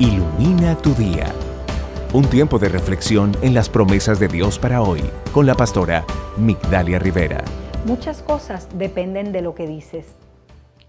[0.00, 1.26] Ilumina tu día.
[2.14, 5.02] Un tiempo de reflexión en las promesas de Dios para hoy
[5.32, 6.04] con la pastora
[6.36, 7.42] Migdalia Rivera.
[7.84, 10.14] Muchas cosas dependen de lo que dices.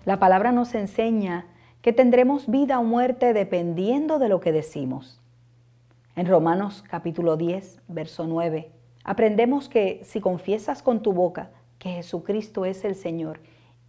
[0.06, 1.48] La palabra nos enseña
[1.82, 5.20] que tendremos vida o muerte dependiendo de lo que decimos.
[6.16, 8.70] En Romanos capítulo 10, verso 9,
[9.04, 11.50] aprendemos que si confiesas con tu boca
[11.80, 13.40] que Jesucristo es el Señor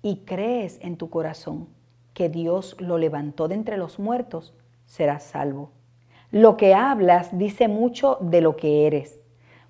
[0.01, 1.69] y crees en tu corazón
[2.15, 4.55] que Dios lo levantó de entre los muertos,
[4.91, 5.71] serás salvo.
[6.33, 9.23] Lo que hablas dice mucho de lo que eres.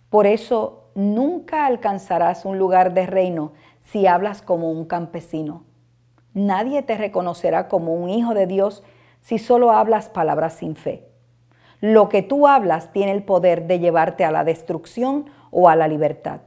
[0.08, 3.52] Por eso nunca alcanzarás un lugar de reino
[3.82, 5.64] si hablas como un campesino.
[6.32, 8.82] Nadie te reconocerá como un hijo de Dios
[9.20, 11.06] si solo hablas palabras sin fe.
[11.82, 15.86] Lo que tú hablas tiene el poder de llevarte a la destrucción o a la
[15.86, 16.40] libertad.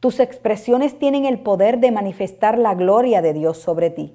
[0.00, 4.14] Tus expresiones tienen el poder de manifestar la gloria de Dios sobre ti.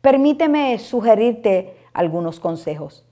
[0.00, 3.04] Permíteme sugerirte algunos consejos.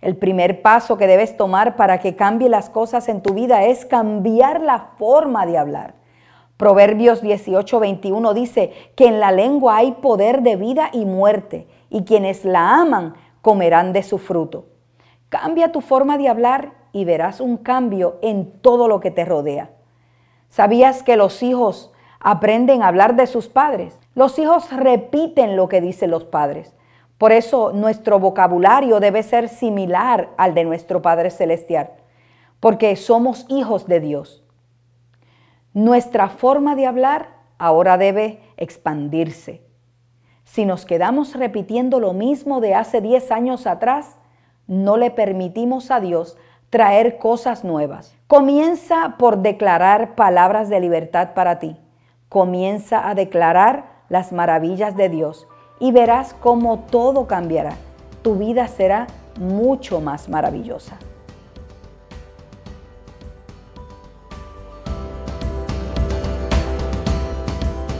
[0.00, 3.84] El primer paso que debes tomar para que cambie las cosas en tu vida es
[3.84, 5.94] cambiar la forma de hablar.
[6.56, 12.44] Proverbios 18:21 dice que en la lengua hay poder de vida y muerte, y quienes
[12.44, 14.66] la aman comerán de su fruto.
[15.28, 19.70] Cambia tu forma de hablar y verás un cambio en todo lo que te rodea.
[20.48, 23.98] ¿Sabías que los hijos aprenden a hablar de sus padres?
[24.14, 26.74] Los hijos repiten lo que dicen los padres.
[27.18, 31.90] Por eso nuestro vocabulario debe ser similar al de nuestro Padre Celestial,
[32.60, 34.44] porque somos hijos de Dios.
[35.74, 39.62] Nuestra forma de hablar ahora debe expandirse.
[40.44, 44.16] Si nos quedamos repitiendo lo mismo de hace 10 años atrás,
[44.68, 46.38] no le permitimos a Dios
[46.70, 48.16] traer cosas nuevas.
[48.28, 51.76] Comienza por declarar palabras de libertad para ti.
[52.28, 55.48] Comienza a declarar las maravillas de Dios
[55.80, 57.76] y verás cómo todo cambiará.
[58.22, 59.06] Tu vida será
[59.38, 60.98] mucho más maravillosa.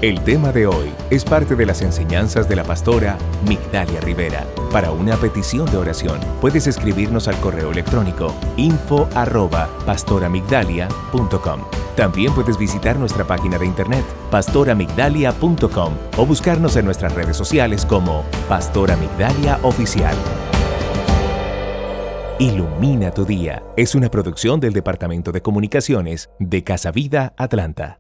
[0.01, 3.19] El tema de hoy es parte de las enseñanzas de la pastora
[3.49, 4.45] Migdalia Rivera.
[4.71, 11.78] Para una petición de oración, puedes escribirnos al correo electrónico info arroba pastoramigdalia.com.
[11.99, 18.25] También puedes visitar nuestra página de internet pastoramigdalia.com o buscarnos en nuestras redes sociales como
[18.49, 20.15] Pastora Migdalia Oficial.
[22.39, 27.99] Ilumina tu día es una producción del Departamento de Comunicaciones de Casa Vida Atlanta.